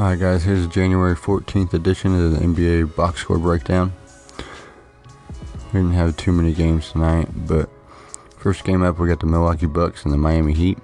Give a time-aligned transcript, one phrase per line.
[0.00, 3.92] Alright guys, here's January 14th edition of the NBA box score breakdown.
[5.66, 7.68] We didn't have too many games tonight, but
[8.38, 10.78] first game up we got the Milwaukee Bucks and the Miami Heat.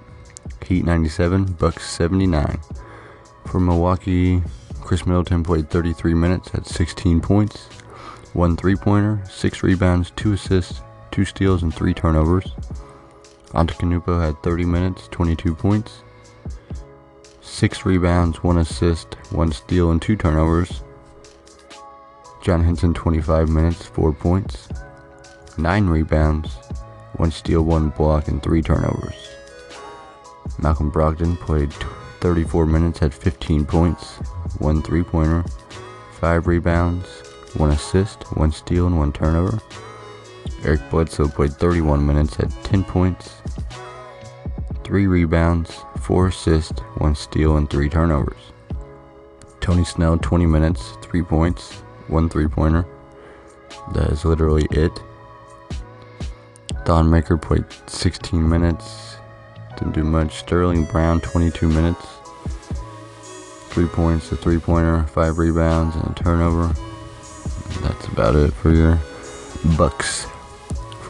[0.67, 2.61] Heat 97, Bucks 79.
[3.47, 4.43] For Milwaukee,
[4.83, 7.71] Khris Middleton played 33 minutes, had 16 points,
[8.35, 12.53] one three-pointer, six rebounds, two assists, two steals, and three turnovers.
[13.55, 16.03] Antetokounmpo had 30 minutes, 22 points,
[17.57, 20.83] six rebounds, one assist, one steal, and two turnovers.
[22.43, 24.69] John Henson, 25 minutes, four points,
[25.57, 26.53] nine rebounds,
[27.15, 29.17] one steal, one block, and three turnovers.
[30.59, 31.73] Malcolm Brogdon played
[32.21, 34.17] 34 minutes, had 15 points,
[34.59, 35.43] one three pointer,
[36.21, 37.07] five rebounds,
[37.55, 39.59] one assist, one steal, and one turnover.
[40.63, 43.41] Eric Bledsoe played 31 minutes, had 10 points,
[44.87, 48.53] three rebounds, four assists, one steal, and three turnovers.
[49.61, 51.73] Tony Snell, 20 minutes, three points,
[52.07, 52.87] one three pointer.
[53.95, 54.93] That is literally it.
[56.85, 59.17] Thon Maker played 16 minutes,
[59.77, 60.37] didn't do much.
[60.37, 62.07] Sterling Brown, 22 minutes,
[63.71, 66.69] three points, a three pointer, five rebounds, and a turnover.
[67.81, 69.01] That's about it for your
[69.77, 70.29] Bucks.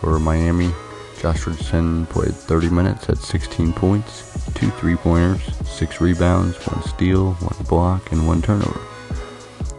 [0.00, 0.72] For Miami,
[1.20, 7.32] Josh Richardson played 30 minutes, had 16 points, two three pointers, six rebounds, one steal,
[7.34, 8.80] one block, and one turnover.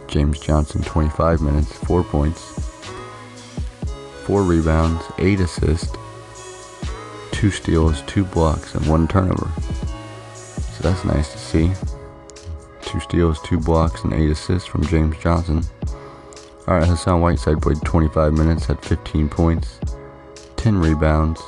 [0.08, 2.40] James Johnson, 25 minutes, four points,
[4.24, 5.96] four rebounds, eight assists,
[7.30, 9.50] two steals, two blocks, and one turnover.
[10.34, 11.72] So that's nice to see.
[12.82, 15.62] Two steals, two blocks, and eight assists from James Johnson.
[16.66, 19.77] Alright, Hassan Whiteside played 25 minutes, had 15 points,
[20.58, 21.40] 10 rebounds,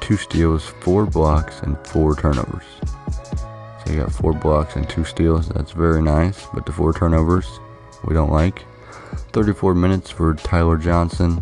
[0.00, 2.64] 2 steals, 4 blocks, and 4 turnovers.
[3.84, 5.48] So you got 4 blocks and 2 steals.
[5.50, 7.60] That's very nice, but the 4 turnovers
[8.04, 8.64] we don't like.
[9.32, 11.40] 34 minutes for Tyler Johnson,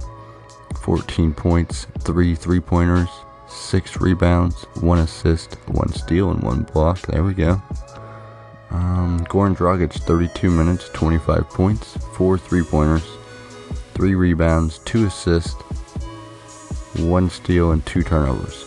[0.83, 3.09] 14 points, 3 three pointers,
[3.49, 7.01] 6 rebounds, 1 assist, 1 steal, and 1 block.
[7.03, 7.63] There we go.
[8.71, 13.07] Um, Goran Dragic, 32 minutes, 25 points, 4 three pointers,
[13.95, 15.55] 3 rebounds, 2 assists,
[16.99, 18.65] one steal, and two turnovers.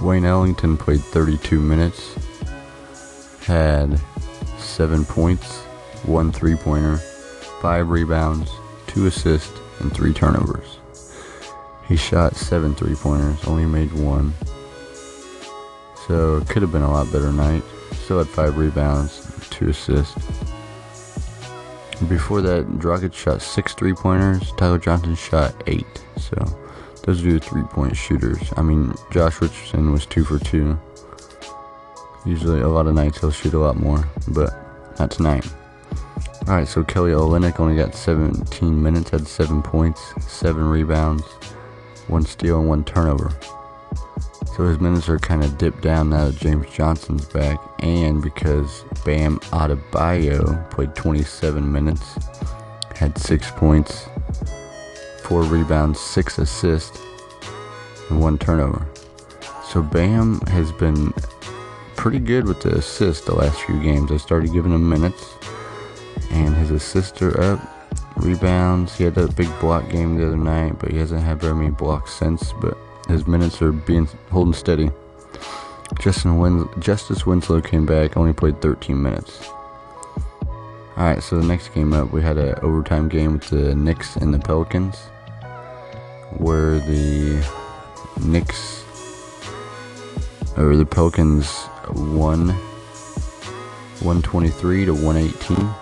[0.00, 2.14] Wayne Ellington played 32 minutes,
[3.44, 4.00] had
[4.58, 5.60] seven points,
[6.04, 6.96] one three pointer,
[7.60, 8.50] five rebounds,
[8.86, 10.78] two assists, and three turnovers.
[11.88, 14.32] He shot seven three pointers, only made one.
[16.06, 17.62] So it could have been a lot better night.
[17.92, 20.14] Still had five rebounds, two assists.
[22.08, 24.52] Before that, Dragic shot six three pointers.
[24.56, 26.02] Tyler Johnson shot eight.
[26.16, 26.36] So
[27.04, 28.38] those are three point shooters.
[28.56, 30.78] I mean, Josh Richardson was two for two.
[32.24, 34.54] Usually, a lot of nights he'll shoot a lot more, but
[34.98, 35.44] not tonight.
[36.48, 41.22] Alright, so Kelly Olynyk only got 17 minutes, had 7 points, 7 rebounds,
[42.08, 43.32] 1 steal, and 1 turnover.
[44.56, 48.84] So his minutes are kind of dipped down now that James Johnson's back, and because
[49.04, 52.18] Bam Adebayo played 27 minutes,
[52.94, 54.08] had 6 points,
[55.22, 57.00] four rebounds, six assists,
[58.10, 58.86] and one turnover.
[59.64, 61.12] So Bam has been
[61.96, 64.10] pretty good with the assists the last few games.
[64.12, 65.34] I started giving him minutes,
[66.30, 67.60] and his assists are up.
[68.16, 71.54] Rebounds, he had that big block game the other night, but he hasn't had very
[71.54, 72.52] many blocks since.
[72.60, 72.76] But
[73.08, 74.90] his minutes are being holding steady.
[76.00, 79.48] Justin Win- Justise Winslow came back, only played 13 minutes.
[80.96, 84.32] Alright, so the next game up, we had an overtime game with the Knicks and
[84.32, 84.96] the Pelicans
[86.36, 87.42] where the
[88.20, 88.84] Knicks
[90.56, 92.50] or the Pelicans won
[94.00, 95.74] 123 to 118.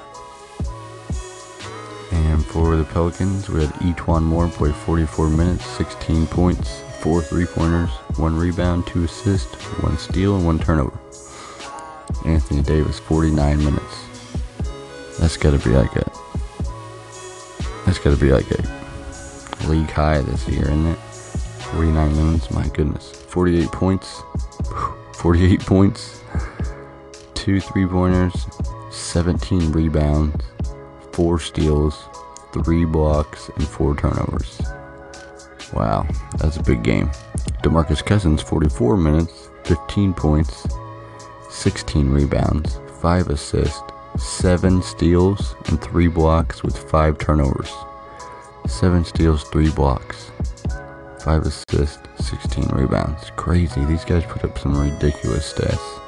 [2.12, 7.46] And for the Pelicans, we had E'Twaun Moore play 44 minutes, 16 points, 4 three
[7.46, 10.98] pointers, 1 rebound, 2 assists, 1 steal, and 1 turnover.
[12.24, 14.09] Anthony Davis, 49 minutes.
[15.20, 16.10] That's gotta be like a.
[17.84, 20.98] That's gotta be like a league high this year, isn't it?
[21.74, 23.12] 49 minutes, my goodness.
[23.28, 24.22] 48 points.
[25.18, 26.22] 48 points.
[27.34, 28.46] Two three pointers.
[28.90, 30.42] 17 rebounds.
[31.12, 32.02] Four steals.
[32.54, 33.50] Three blocks.
[33.56, 34.62] And four turnovers.
[35.74, 36.08] Wow,
[36.38, 37.10] that's a big game.
[37.62, 39.50] Demarcus Cousins, 44 minutes.
[39.64, 40.66] 15 points.
[41.50, 42.80] 16 rebounds.
[43.02, 43.82] 5 assists.
[44.18, 45.54] 7 steals.
[45.66, 47.72] And 3 blocks with 5 turnovers.
[48.66, 50.30] 7 steals, 3 blocks,
[51.24, 53.30] 5 assists, 16 rebounds.
[53.36, 53.84] Crazy.
[53.84, 56.00] These guys put up some ridiculous stats.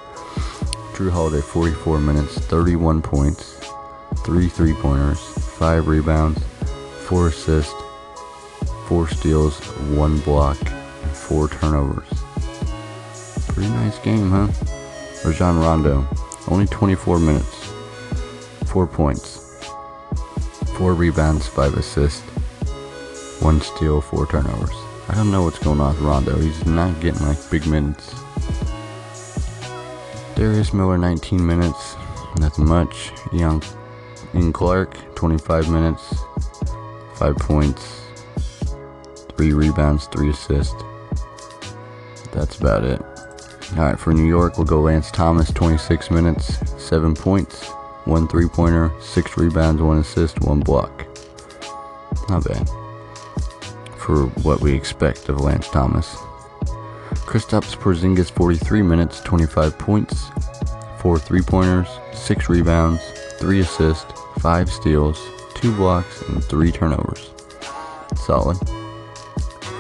[0.94, 3.58] Jrue Holiday, 44 minutes, 31 points,
[4.24, 6.38] 3 three pointers, 5 rebounds,
[7.06, 7.74] 4 assists,
[8.86, 12.08] 4 steals, 1 block, and 4 turnovers.
[13.48, 14.48] Pretty nice game, huh?
[15.24, 16.06] Rajon Rondo,
[16.48, 17.61] only 24 minutes,
[18.72, 19.66] 4 points,
[20.78, 22.22] 4 rebounds, 5 assists,
[23.42, 24.74] 1 steal, 4 turnovers.
[25.10, 26.38] I don't know what's going on with Rondo.
[26.38, 28.14] He's not getting like big minutes.
[30.36, 31.96] Darius Miller, 19 minutes.
[32.38, 33.12] Nothing much.
[33.30, 33.62] Young
[34.34, 36.14] Ian Clark, 25 minutes.
[37.16, 38.00] 5 points.
[39.36, 40.82] 3 rebounds, 3 assists.
[42.32, 43.02] That's about it.
[43.72, 46.58] Alright, for New York, we'll go Lance Thomas, 26 minutes.
[46.82, 47.70] 7 points.
[48.04, 48.92] 1 three pointer.
[49.00, 51.06] 6 rebounds, 1 assist, 1 block.
[52.28, 52.68] Not bad.
[53.96, 56.16] For what we expect of Lance Thomas.
[57.26, 60.28] Kristaps Porzingis 43 minutes, 25 points,
[60.98, 63.00] 4 three-pointers, 6 rebounds,
[63.38, 65.20] 3 assists, 5 steals,
[65.54, 67.30] 2 blocks, and 3 turnovers.
[68.16, 68.56] Solid.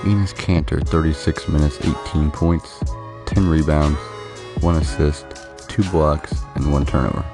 [0.02, 2.82] Enes Kanter 36 minutes, 18 points,
[3.26, 3.98] 10 rebounds,
[4.60, 5.26] 1 assist,
[5.68, 7.24] 2 blocks, and 1 turnover.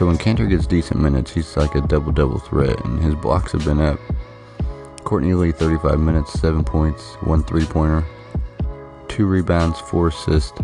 [0.00, 3.66] So when Kanter gets decent minutes, he's like a double-double threat, and his blocks have
[3.66, 4.00] been up.
[5.04, 8.02] Courtney Lee 35 minutes, 7 points, 1 three-pointer,
[9.08, 10.58] two rebounds, four assists,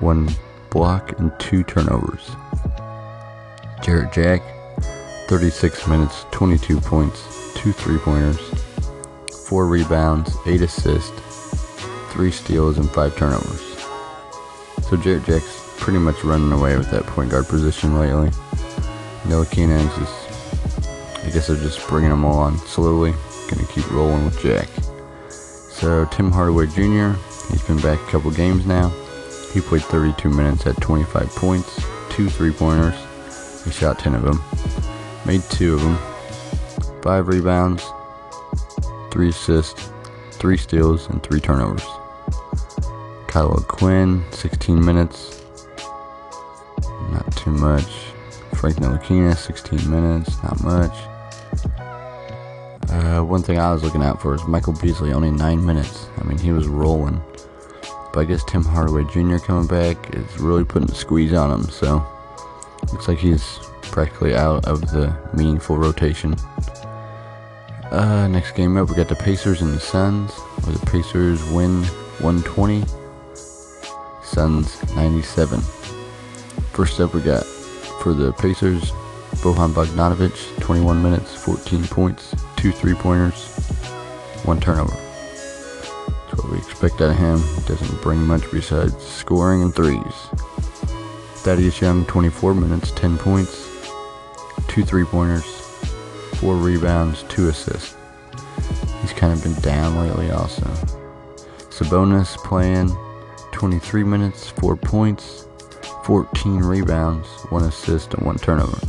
[0.00, 0.28] one
[0.70, 2.34] block, and two turnovers.
[3.84, 4.42] Jarrett Jack,
[5.28, 8.40] 36 minutes, 22 points, two three pointers,
[9.46, 11.12] four rebounds, eight assists,
[12.10, 13.62] three steals, and five turnovers.
[14.88, 18.30] So Jarrett Jack's pretty much running away with that point guard position lately.
[19.24, 23.12] Ntilikina just, I guess they're just bringing them all on slowly.
[23.48, 24.68] Gonna keep rolling with Jack.
[25.30, 27.12] So Tim Hardaway Jr.,
[27.50, 28.90] he's been back a couple games now.
[29.52, 31.80] He played 32 minutes at 25 points,
[32.10, 32.94] two three-pointers.
[33.64, 34.42] He shot 10 of them,
[35.24, 35.96] made two of them,
[37.02, 37.84] five rebounds,
[39.10, 39.90] three assists,
[40.32, 41.86] three steals, and three turnovers.
[43.26, 45.37] Kyle O'Quinn, 16 minutes,
[47.48, 47.86] too much.
[48.56, 50.92] Frank Ntilikina, 16 minutes, not much.
[52.90, 56.08] Uh, one thing I was looking out for is Michael Beasley, only nine minutes.
[56.18, 57.20] I mean, he was rolling.
[58.12, 59.38] But I guess Tim Hardaway Jr.
[59.38, 62.04] coming back is really putting a squeeze on him, so
[62.92, 66.34] looks like he's practically out of the meaningful rotation.
[67.90, 70.34] Uh, next game up, we got the Pacers and the Suns,
[70.66, 71.82] the Pacers win
[72.20, 72.84] 120,
[74.22, 75.77] Suns 97.
[76.78, 77.44] First up, we got
[78.04, 78.92] for the Pacers,
[79.42, 83.48] Bojan Bogdanovic, 21 minutes, 14 points, two three pointers,
[84.44, 84.94] one turnover.
[84.94, 87.38] That's what we expect out of him.
[87.66, 90.14] Doesn't bring much besides scoring and threes.
[91.42, 93.68] Thaddeus Young, 24 minutes, 10 points,
[94.68, 95.46] two three pointers,
[96.34, 97.96] four rebounds, two assists.
[99.00, 100.62] He's kind of been down lately, also.
[101.70, 102.96] Sabonis playing
[103.50, 105.47] 23 minutes, 4 points,
[106.08, 108.80] 14 rebounds, 1 assist, and 1 turnover.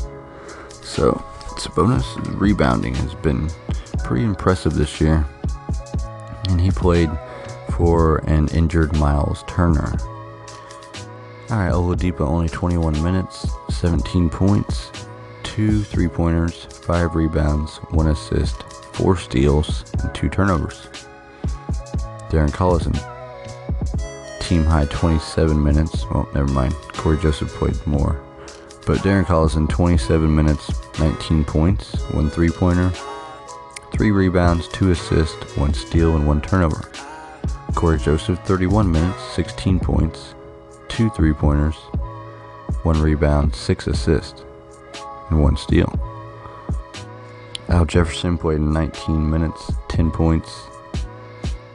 [0.82, 1.22] So,
[1.58, 3.50] Sabonis' rebounding has been
[4.06, 5.28] pretty impressive this year.
[6.48, 7.10] And he played
[7.72, 9.98] for an injured Myles Turner.
[11.52, 14.90] Alright, Oladipo only 21 minutes, 17 points,
[15.44, 20.88] 2 three pointers, 5 rebounds, 1 assist, 4 steals, and 2 turnovers.
[22.30, 22.96] Darren Collison,
[24.40, 26.06] team high 27 minutes.
[26.10, 26.74] Well, never mind.
[27.00, 28.22] Cory Joseph played more.
[28.86, 32.92] But Darren Collison, 27 minutes, 19 points, 1 three pointer,
[33.94, 36.92] 3 rebounds, 2 assists, 1 steal, and 1 turnover.
[37.74, 40.36] Cory Joseph, 31 minutes, 16 points,
[40.90, 41.76] 2 three pointers,
[42.84, 44.44] 1 rebound, 6 assists,
[45.30, 45.98] and 1 steal.
[47.70, 50.64] Al Jefferson played 19 minutes, 10 points,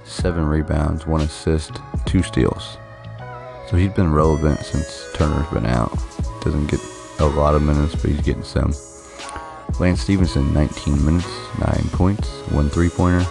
[0.04, 2.76] 7 rebounds, 1 assist, 2 steals.
[3.68, 5.97] So he's been relevant since Turner's been out.
[6.42, 6.80] Doesn't get
[7.18, 8.73] a lot of minutes, but he's getting some.
[9.80, 11.28] Lance Stephenson, 19 minutes,
[11.59, 13.25] 9 points, 1 three pointer,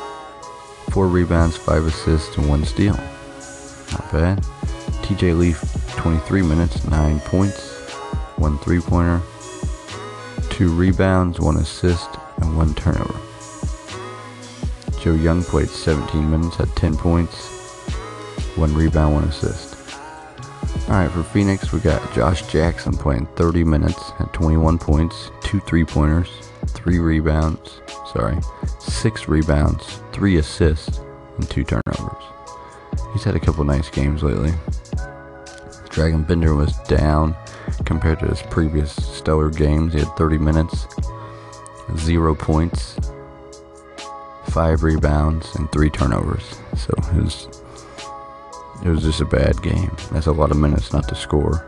[0.92, 2.94] 4 rebounds, 5 assists, and 1 steal.
[2.94, 4.44] Not bad.
[5.04, 5.62] TJ Leaf,
[5.96, 7.62] 23 minutes, 9 points,
[8.38, 9.22] 1 three pointer,
[10.50, 13.20] 2 rebounds, 1 assist, and 1 turnover.
[15.00, 17.48] Joe Young played 17 minutes, had 10 points,
[18.56, 19.73] 1 rebound, 1 assist.
[20.94, 25.84] Alright, for Phoenix, we got Josh Jackson playing 30 minutes at 21 points, 2 three
[25.84, 26.30] pointers,
[26.68, 27.82] 3 rebounds,
[28.14, 28.38] sorry,
[28.78, 31.00] 6 rebounds, 3 assists,
[31.38, 32.24] and 2 turnovers.
[33.12, 34.52] He's had a couple nice games lately.
[35.90, 37.36] Dragan Bender was down
[37.86, 39.94] compared to his previous stellar games.
[39.94, 40.86] He had 30 minutes,
[41.98, 43.00] zero points,
[44.50, 46.60] five rebounds, and three turnovers.
[46.78, 47.63] So was,
[48.84, 49.96] it was just a bad game.
[50.12, 51.66] That's a lot of minutes not to score.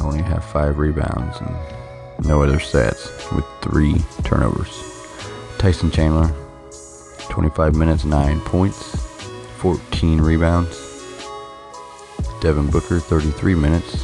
[0.00, 4.82] only have five rebounds and no other stats with three turnovers.
[5.58, 6.30] Tyson Chandler,
[7.30, 8.96] 25 minutes, 9 points,
[9.58, 10.78] 14 rebounds.
[12.42, 14.02] Devin Booker, 33 minutes,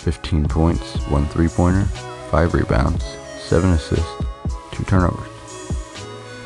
[0.00, 1.84] 15 points, 1 three pointer,
[2.30, 3.04] 5 rebounds,
[3.38, 4.24] 7 assists,
[4.72, 5.28] 2 turnovers.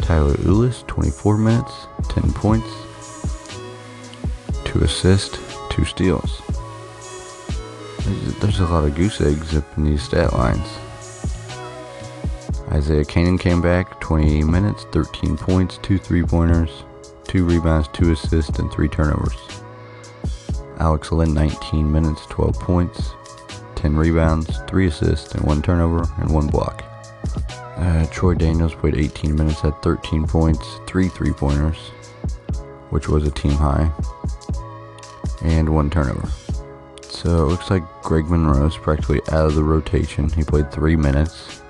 [0.00, 2.69] Tyler Ulis, 24 minutes, 10 points,
[4.75, 5.38] 2 assists,
[5.71, 6.43] 2 steals.
[8.40, 10.66] There's a lot of goose eggs up in these stat lines.
[12.73, 16.83] Isaiah Canaan came back, 28 minutes, 13 points, 2 three pointers,
[17.28, 19.38] 2 rebounds, 2 assists, and 3 turnovers.
[20.78, 23.12] Alex Len, 19 minutes, 12 points,
[23.76, 26.83] 10 rebounds, 3 assists, and 1 turnover, and 1 block.
[27.76, 31.78] Uh, Troy Daniels played 18 minutes, had 13 points, 3 three pointers,
[32.90, 33.93] which was a team high,
[35.45, 36.29] and 1 turnover.
[37.03, 40.29] So it looks like Greg Monroe is practically out of the rotation.
[40.31, 41.61] He played 3 minutes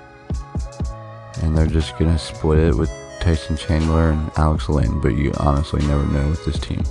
[1.41, 2.89] and they're just gonna split it with
[3.19, 6.83] Tyson Chandler and Alex Len, but you honestly never know with this team.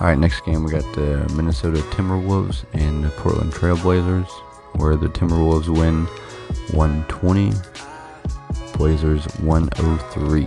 [0.00, 4.28] Alright, next game we got the Minnesota Timberwolves and the Portland Trailblazers,
[4.76, 6.06] where the Timberwolves win
[6.72, 7.52] 120,
[8.76, 10.46] Blazers 103.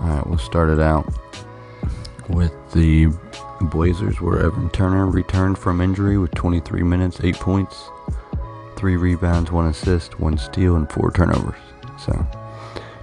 [0.00, 1.12] Alright, we'll start it out
[2.28, 3.08] with the
[3.60, 7.88] Blazers, where Evan Turner returned from injury with 23 minutes, 8 points
[8.78, 11.58] three rebounds, one assist, one steal, and four turnovers.
[11.98, 12.26] So,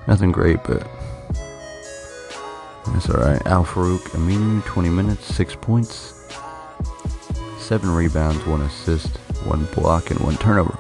[0.07, 0.87] nothing great, but
[2.87, 3.45] that's alright.
[3.45, 6.29] Al-Farouq Aminu, 20 minutes, 6 points,
[7.57, 10.77] 7 rebounds, 1 assist, 1 block, and 1 turnover.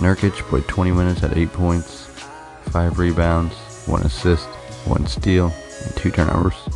[0.00, 2.06] Nurkic played 20 minutes at 8 points,
[2.64, 3.54] 5 rebounds,
[3.86, 4.48] 1 assist,
[4.86, 5.52] 1 steal,
[5.84, 6.71] and 2 turnovers.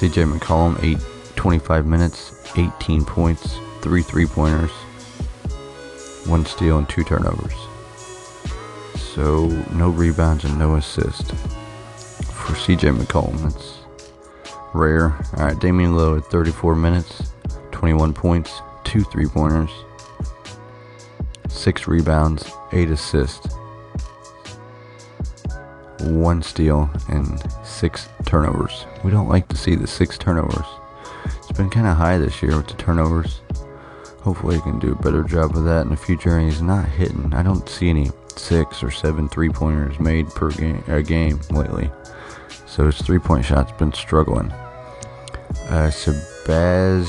[0.00, 0.98] CJ McCollum, 8,
[1.36, 4.70] 25 minutes, 18 points, 3 three pointers,
[6.24, 7.52] one steal and two turnovers.
[8.94, 11.30] So no rebounds and no assists
[12.30, 13.42] for CJ McCollum.
[13.42, 13.80] That's
[14.72, 15.18] rare.
[15.36, 17.34] All right, Damian Lillard 34 minutes,
[17.70, 19.70] 21 points, two three pointers,
[21.50, 23.54] six rebounds, eight assists,
[26.00, 28.86] one steal, and six turnovers.
[29.04, 30.66] We don't like to see the six turnovers.
[31.38, 33.40] It's been kind of high this year with the turnovers.
[34.22, 36.36] Hopefully, he can do a better job of that in the future.
[36.36, 37.32] And he's not hitting.
[37.32, 41.90] I don't see any six or seven three pointers made per game, a game lately.
[42.66, 44.52] So his three point shot's been struggling.
[45.68, 45.90] Uh,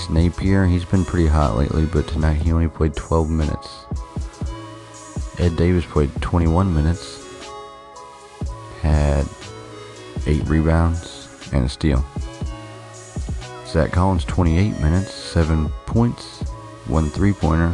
[0.10, 3.86] Napier, he's been pretty hot lately, but tonight he only played 12 minutes.
[5.39, 7.21] Ed Davis played 21 minutes,
[8.82, 9.26] had
[10.26, 12.04] 8 rebounds and a steal.
[13.68, 16.42] Zach Collins, 28 minutes, 7 points,
[16.88, 17.70] one three pointer,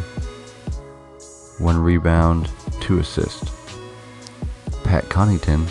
[1.58, 2.50] one rebound,
[2.82, 3.52] two assists.
[4.84, 5.68] Pat Connaughton,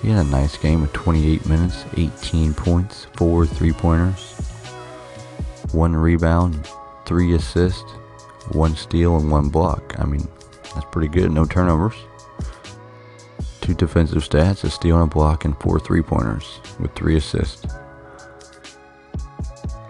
[0.00, 4.32] he had a nice game of 28 minutes, 18 points, four three pointers,
[5.72, 6.68] one rebound,
[7.04, 7.90] three assists,
[8.52, 9.98] one steal, and one block.
[9.98, 10.28] I mean,
[10.74, 11.32] that's pretty good.
[11.32, 11.94] No turnovers.
[13.64, 17.64] Two defensive stats, a steal and a block, and four three pointers with three assists.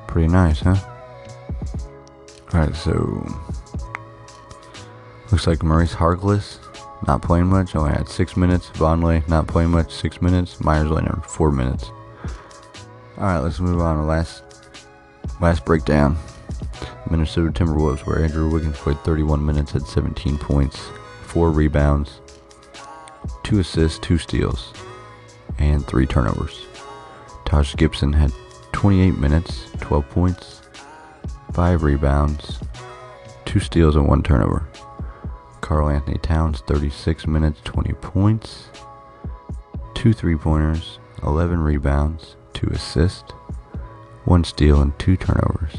[0.07, 0.77] Pretty nice, huh?
[2.55, 3.27] Alright, so
[5.33, 6.59] looks like Maurice Harkless
[7.09, 7.75] not playing much.
[7.75, 8.71] Only had six minutes.
[8.75, 9.93] Vonleh not playing much.
[9.93, 10.61] Six minutes.
[10.61, 11.91] Meyers Leonard four minutes.
[13.19, 14.45] All right, let's move on to last
[15.41, 16.17] last breakdown.
[17.11, 20.79] Minnesota Timberwolves, where Andrew Wiggins played 31 minutes, had 17 points,
[21.25, 22.21] four rebounds,
[23.55, 24.73] two assists, two steals,
[25.61, 26.67] and three turnovers.
[27.45, 28.33] Taj Gibson had
[28.73, 30.63] 28 minutes, 12 points,
[31.53, 32.59] five rebounds,
[33.45, 34.67] two steals, and one turnover.
[35.61, 38.71] Karl-Anthony Towns, 36 minutes, 20 points,
[39.95, 43.31] two three pointers, 11 rebounds, two assists,
[44.25, 45.77] one steal, and two turnovers.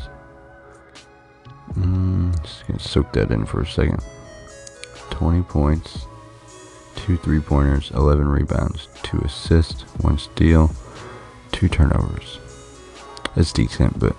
[1.73, 4.01] Mm, just gonna soak that in for a second.
[5.09, 6.07] 20 points,
[7.05, 10.71] two three pointers, 11 rebounds, two assists, one steal,
[11.51, 12.39] two turnovers.
[13.35, 14.15] It's decent, but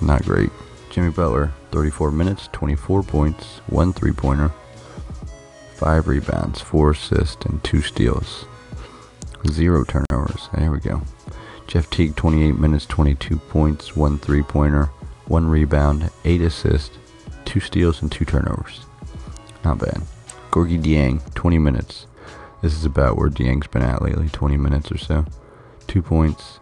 [0.00, 0.48] not great.
[0.88, 4.50] Jimmy Butler, 34 minutes, 24 points, one three pointer,
[5.74, 8.46] five rebounds, four assists, and two steals.
[9.48, 10.48] Zero turnovers.
[10.54, 11.02] There we go.
[11.66, 14.86] Jeff Teague, 28 minutes, 22 points, one three pointer,
[15.26, 16.96] one rebound, eight assists,
[17.44, 18.86] two steals, and two turnovers.
[19.66, 20.00] Not bad.
[20.50, 22.06] Gorgui Dieng, 20 minutes.
[22.62, 25.24] This is about where Dieng's been at lately, 20 minutes or so.
[25.88, 26.60] Two points,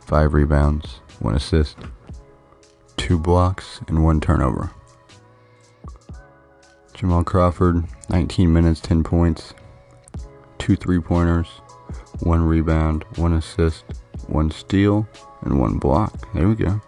[0.00, 1.76] five rebounds, one assist,
[2.96, 4.70] two blocks, and one turnover.
[6.94, 9.52] Jamal Crawford, 19 minutes, 10 points,
[10.58, 11.48] two three pointers,
[12.20, 13.84] one rebound, one assist,
[14.28, 15.06] one steal,
[15.42, 16.32] and one block.
[16.32, 16.80] There we go.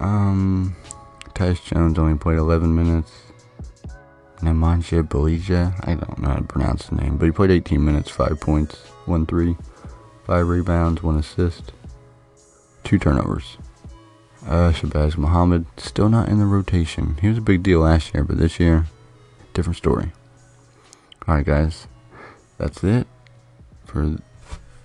[0.00, 0.74] Um,
[1.34, 3.12] Tyus Jones only played 11 minutes.
[4.44, 8.10] Nemanja Bjelica, I don't know how to pronounce the name, but he played 18 minutes,
[8.10, 9.56] 5 points, 1 3,
[10.26, 11.72] 5 rebounds, 1 assist,
[12.84, 13.56] 2 turnovers.
[14.46, 17.16] Uh, Shabazz Muhammad, still not in the rotation.
[17.22, 18.86] He was a big deal last year, but this year,
[19.54, 20.12] different story.
[21.26, 21.86] Alright, guys,
[22.58, 23.06] that's it
[23.86, 24.18] for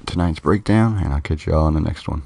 [0.05, 2.23] tonight's breakdown, and I'll catch y'all in the next one.